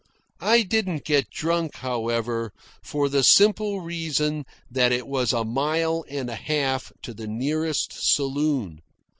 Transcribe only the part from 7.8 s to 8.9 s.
saloon.